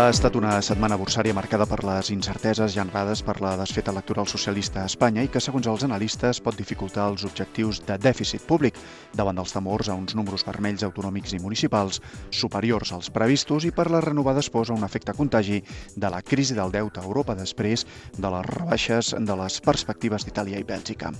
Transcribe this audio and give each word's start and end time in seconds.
Ha 0.00 0.08
estat 0.08 0.32
una 0.38 0.54
setmana 0.64 0.96
bursària 0.96 1.34
marcada 1.36 1.66
per 1.68 1.82
les 1.84 2.08
incerteses 2.08 2.72
generades 2.72 3.20
per 3.20 3.34
la 3.44 3.50
desfeta 3.60 3.92
electoral 3.92 4.24
socialista 4.30 4.80
a 4.80 4.88
Espanya 4.88 5.20
i 5.26 5.28
que, 5.28 5.42
segons 5.44 5.66
els 5.68 5.82
analistes, 5.84 6.38
pot 6.40 6.56
dificultar 6.56 7.10
els 7.10 7.26
objectius 7.28 7.82
de 7.84 7.98
dèficit 8.00 8.46
públic 8.48 8.78
davant 9.12 9.36
dels 9.36 9.52
temors 9.52 9.90
a 9.92 9.96
uns 10.00 10.16
números 10.16 10.46
vermells 10.46 10.86
autonòmics 10.88 11.34
i 11.36 11.42
municipals 11.44 12.00
superiors 12.32 12.94
als 12.96 13.10
previstos 13.12 13.66
i 13.68 13.74
per 13.76 13.90
la 13.92 14.00
renovada 14.00 14.40
esposa 14.40 14.72
un 14.72 14.86
efecte 14.88 15.12
contagi 15.12 15.60
de 15.96 16.10
la 16.14 16.22
crisi 16.22 16.56
del 16.56 16.72
deute 16.72 17.02
a 17.02 17.04
Europa 17.04 17.36
després 17.36 17.84
de 18.16 18.32
les 18.32 18.50
rebaixes 18.54 19.12
de 19.20 19.38
les 19.42 19.60
perspectives 19.60 20.24
d'Itàlia 20.24 20.64
i 20.64 20.64
Bèlgica. 20.64 21.12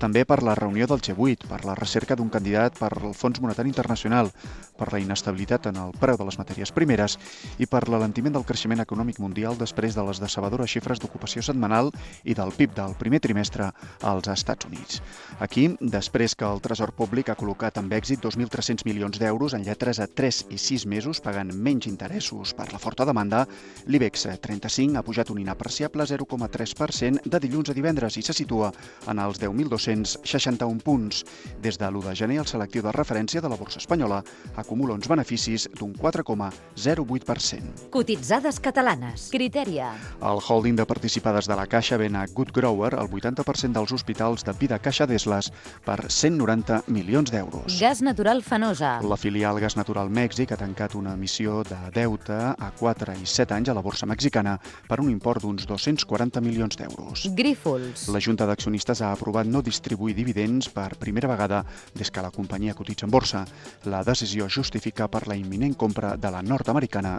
També 0.00 0.24
per 0.24 0.40
la 0.42 0.56
reunió 0.56 0.88
del 0.88 1.04
G8, 1.04 1.44
per 1.46 1.60
la 1.68 1.76
recerca 1.76 2.16
d'un 2.16 2.32
candidat 2.32 2.80
per 2.80 2.88
al 2.96 3.12
Fons 3.14 3.38
Monetari 3.44 3.68
Internacional, 3.68 4.32
per 4.74 4.90
la 4.90 4.98
inestabilitat 4.98 5.68
en 5.70 5.76
el 5.84 5.92
preu 6.00 6.16
de 6.16 6.24
les 6.24 6.40
matèries 6.40 6.72
primeres 6.74 7.20
i 7.60 7.68
per 7.70 7.84
l'alentiment 7.86 8.13
ralentiment 8.14 8.36
del 8.36 8.46
creixement 8.46 8.78
econòmic 8.78 9.16
mundial 9.18 9.56
després 9.58 9.96
de 9.96 10.02
les 10.06 10.20
decebedores 10.22 10.70
xifres 10.70 11.00
d'ocupació 11.02 11.42
setmanal 11.42 11.88
i 12.22 12.34
del 12.38 12.52
PIB 12.54 12.74
del 12.76 12.92
primer 12.94 13.18
trimestre 13.18 13.72
als 14.06 14.28
Estats 14.30 14.66
Units. 14.68 15.00
Aquí, 15.40 15.74
després 15.80 16.36
que 16.38 16.46
el 16.46 16.60
Tresor 16.62 16.92
Públic 16.94 17.32
ha 17.32 17.34
col·locat 17.34 17.80
amb 17.80 17.90
èxit 17.90 18.22
2.300 18.22 18.86
milions 18.86 19.18
d'euros 19.18 19.56
en 19.58 19.64
lletres 19.66 19.98
a 19.98 20.06
3 20.06 20.44
i 20.54 20.58
6 20.62 20.86
mesos 20.86 21.18
pagant 21.20 21.50
menys 21.50 21.88
interessos 21.90 22.54
per 22.54 22.68
la 22.70 22.78
forta 22.78 23.04
demanda, 23.04 23.48
l'IBEX 23.90 24.28
35 24.46 24.94
ha 24.94 25.02
pujat 25.02 25.34
un 25.34 25.42
inapreciable 25.42 26.06
0,3% 26.06 27.26
de 27.26 27.42
dilluns 27.42 27.70
a 27.70 27.74
divendres 27.74 28.14
i 28.16 28.22
se 28.22 28.36
situa 28.36 28.70
en 29.10 29.18
els 29.18 29.42
10.261 29.42 30.86
punts. 30.86 31.24
Des 31.58 31.80
de 31.82 31.90
l'1 31.90 32.06
de 32.06 32.14
gener, 32.14 32.38
el 32.44 32.46
selectiu 32.46 32.86
de 32.86 32.94
referència 32.94 33.42
de 33.42 33.50
la 33.50 33.58
borsa 33.58 33.82
espanyola 33.82 34.22
acumula 34.54 34.94
uns 34.94 35.10
beneficis 35.10 35.66
d'un 35.74 35.98
4,08%. 35.98 37.90
Cotitzades 38.04 38.60
catalanes. 38.60 39.30
Criteria. 39.32 39.94
El 40.20 40.36
holding 40.46 40.76
de 40.76 40.84
participades 40.84 41.46
de 41.48 41.56
la 41.56 41.64
Caixa 41.66 41.96
ven 41.96 42.18
a 42.20 42.26
Good 42.26 42.50
Grower 42.52 42.92
el 43.00 43.08
80% 43.08 43.72
dels 43.72 43.92
hospitals 43.96 44.44
de 44.44 44.52
Vida 44.60 44.76
Caixa 44.78 45.06
d'Esles 45.08 45.48
per 45.86 46.10
190 46.12 46.82
milions 46.92 47.32
d'euros. 47.32 47.78
Gas 47.80 48.02
natural 48.04 48.42
Fenosa. 48.44 48.98
La 49.00 49.16
filial 49.16 49.56
Gas 49.56 49.78
Natural 49.80 50.12
Mèxic 50.12 50.52
ha 50.52 50.58
tancat 50.60 50.98
una 51.00 51.14
emissió 51.16 51.62
de 51.64 51.78
deute 51.94 52.36
a 52.36 52.68
4 52.76 53.14
i 53.22 53.24
7 53.24 53.56
anys 53.56 53.72
a 53.72 53.76
la 53.78 53.80
borsa 53.80 54.04
mexicana 54.04 54.58
per 54.84 55.00
un 55.00 55.08
import 55.08 55.40
d'uns 55.40 55.64
240 55.64 56.44
milions 56.44 56.76
d'euros. 56.76 57.24
Grífols. 57.32 58.10
La 58.12 58.20
Junta 58.20 58.44
d'Accionistes 58.44 59.00
ha 59.00 59.14
aprovat 59.16 59.48
no 59.48 59.64
distribuir 59.64 60.12
dividends 60.20 60.68
per 60.68 60.90
primera 61.00 61.32
vegada 61.32 61.64
des 61.96 62.12
que 62.12 62.20
la 62.20 62.34
companyia 62.36 62.76
cotitza 62.76 63.08
en 63.08 63.16
borsa. 63.16 63.46
La 63.88 64.04
decisió 64.04 64.52
justifica 64.52 65.08
per 65.08 65.24
la 65.24 65.40
imminent 65.40 65.72
compra 65.72 66.18
de 66.20 66.36
la 66.36 66.44
nord-americana 66.44 67.16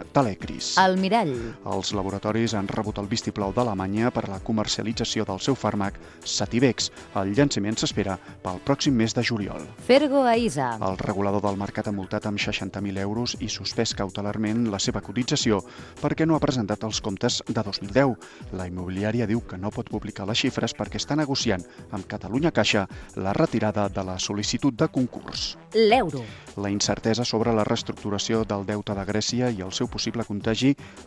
Talecris. 0.74 0.78
El 0.78 0.96
mirall. 1.00 1.32
Els 1.66 1.92
laboratoris 1.94 2.54
han 2.54 2.68
rebut 2.68 2.98
el 2.98 3.08
vistiplau 3.08 3.52
d'Alemanya 3.54 4.10
per 4.10 4.24
a 4.26 4.32
la 4.34 4.40
comercialització 4.40 5.24
del 5.26 5.40
seu 5.40 5.54
fàrmac 5.54 5.98
Sativex. 6.24 6.90
El 7.16 7.34
llançament 7.36 7.76
s'espera 7.78 8.18
pel 8.42 8.60
pròxim 8.64 8.96
mes 8.96 9.14
de 9.14 9.22
juliol. 9.22 9.62
Fergo 9.86 10.24
Aisa. 10.26 10.76
El 10.82 10.98
regulador 10.98 11.42
del 11.42 11.58
mercat 11.58 11.88
ha 11.88 11.94
multat 11.94 12.26
amb 12.26 12.40
60.000 12.40 12.98
euros 13.02 13.36
i 13.40 13.48
suspès 13.48 13.94
cautelarment 13.94 14.66
la 14.70 14.78
seva 14.78 15.02
cotització 15.02 15.62
perquè 16.00 16.26
no 16.26 16.36
ha 16.36 16.42
presentat 16.42 16.84
els 16.84 17.00
comptes 17.00 17.42
de 17.46 17.62
2010. 17.62 18.16
La 18.56 18.66
immobiliària 18.66 19.26
diu 19.26 19.42
que 19.46 19.58
no 19.58 19.70
pot 19.74 19.90
publicar 19.90 20.26
les 20.26 20.40
xifres 20.40 20.74
perquè 20.74 21.00
està 21.00 21.16
negociant 21.16 21.64
amb 21.90 22.06
Catalunya 22.06 22.52
Caixa 22.52 22.86
la 23.16 23.34
retirada 23.36 23.88
de 23.88 24.04
la 24.04 24.18
sol·licitud 24.18 24.74
de 24.74 24.88
concurs. 24.88 25.56
L'euro. 25.74 26.24
La 26.56 26.70
incertesa 26.70 27.24
sobre 27.24 27.52
la 27.52 27.64
reestructuració 27.64 28.44
del 28.48 28.64
deute 28.64 28.94
de 28.96 29.04
Grècia 29.04 29.50
i 29.52 29.60
el 29.60 29.72
seu 29.76 29.90
possible 29.92 30.24
contagi 30.24 30.55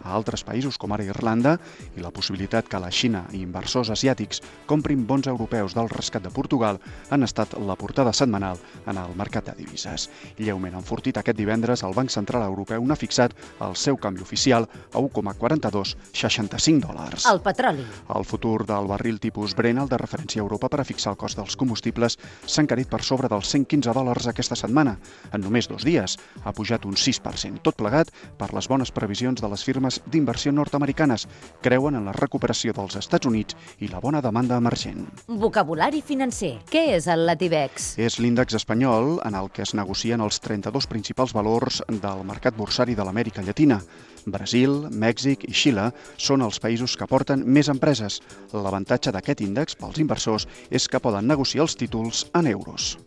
a 0.04 0.14
altres 0.14 0.44
països 0.46 0.78
com 0.78 0.92
ara 0.94 1.06
Irlanda 1.06 1.56
i 1.98 2.04
la 2.04 2.12
possibilitat 2.14 2.68
que 2.70 2.80
la 2.80 2.92
Xina 2.94 3.24
i 3.34 3.42
inversors 3.42 3.90
asiàtics 3.90 4.44
comprin 4.70 5.06
bons 5.08 5.28
europeus 5.28 5.74
del 5.74 5.90
rescat 5.90 6.24
de 6.24 6.32
Portugal 6.34 6.80
han 7.10 7.24
estat 7.26 7.56
la 7.58 7.76
portada 7.76 8.14
setmanal 8.14 8.60
en 8.86 8.98
el 8.98 9.16
mercat 9.18 9.50
de 9.50 9.56
divises. 9.58 10.10
Lleument 10.38 10.78
enfortit 10.78 11.18
aquest 11.18 11.38
divendres, 11.38 11.84
el 11.84 11.96
Banc 11.98 12.14
Central 12.14 12.46
Europeu 12.46 12.86
n'ha 12.86 12.98
fixat 13.00 13.34
el 13.66 13.76
seu 13.76 13.98
canvi 13.98 14.22
oficial 14.22 14.68
a 14.94 15.02
1,4265 15.02 16.86
dòlars. 16.86 17.26
El 17.30 17.42
petroli. 17.42 17.86
El 18.16 18.26
futur 18.26 18.66
del 18.70 18.88
barril 18.88 19.20
tipus 19.20 19.56
Brent, 19.58 19.82
el 19.82 19.90
de 19.90 19.98
referència 19.98 20.42
a 20.42 20.46
Europa 20.46 20.70
per 20.70 20.82
a 20.84 20.88
fixar 20.88 21.14
el 21.16 21.20
cost 21.20 21.40
dels 21.40 21.58
combustibles, 21.58 22.20
s'ha 22.46 22.64
encarit 22.64 22.90
per 22.90 23.02
sobre 23.04 23.30
dels 23.32 23.50
115 23.50 23.94
dòlars 23.96 24.30
aquesta 24.30 24.58
setmana. 24.60 24.98
En 25.34 25.42
només 25.42 25.68
dos 25.70 25.86
dies 25.88 26.18
ha 26.44 26.54
pujat 26.54 26.86
un 26.86 26.98
6%, 27.00 27.64
tot 27.66 27.78
plegat 27.80 28.12
per 28.38 28.52
les 28.56 28.68
bones 28.70 28.92
previsions 28.92 29.39
de 29.42 29.50
les 29.52 29.64
firmes 29.64 30.00
d'inversió 30.06 30.52
nord-americanes. 30.52 31.28
Creuen 31.62 31.96
en 32.00 32.06
la 32.10 32.16
recuperació 32.16 32.74
dels 32.76 32.98
Estats 33.00 33.30
Units 33.30 33.58
i 33.80 33.90
la 33.92 34.02
bona 34.04 34.22
demanda 34.22 34.58
emergent. 34.58 35.06
Vocabulari 35.28 36.02
financer. 36.06 36.58
Què 36.70 36.86
és 36.98 37.08
el 37.12 37.26
Latibex? 37.30 37.94
És 38.00 38.20
l'índex 38.20 38.58
espanyol 38.60 39.18
en 39.26 39.36
el 39.40 39.50
que 39.54 39.64
es 39.66 39.76
negocien 39.78 40.22
els 40.22 40.40
32 40.44 40.88
principals 40.88 41.34
valors 41.34 41.82
del 41.90 42.24
mercat 42.28 42.58
bursari 42.58 42.96
de 42.96 43.06
l'Amèrica 43.06 43.44
Llatina. 43.46 43.82
Brasil, 44.30 44.88
Mèxic 44.92 45.46
i 45.50 45.54
Xile 45.56 45.90
són 46.18 46.44
els 46.46 46.60
països 46.62 46.96
que 47.00 47.08
porten 47.10 47.46
més 47.46 47.72
empreses. 47.72 48.20
L'avantatge 48.54 49.14
d'aquest 49.16 49.46
índex 49.46 49.80
pels 49.80 50.02
inversors 50.04 50.48
és 50.70 50.88
que 50.88 51.02
poden 51.04 51.28
negociar 51.28 51.66
els 51.68 51.80
títols 51.80 52.28
en 52.34 52.52
euros. 52.52 52.98